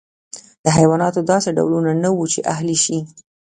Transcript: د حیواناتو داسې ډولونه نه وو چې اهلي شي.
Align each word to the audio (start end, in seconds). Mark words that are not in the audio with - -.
د 0.63 0.65
حیواناتو 0.77 1.19
داسې 1.31 1.49
ډولونه 1.57 1.91
نه 2.03 2.09
وو 2.15 2.25
چې 2.33 2.39
اهلي 2.53 2.77
شي. 2.83 2.97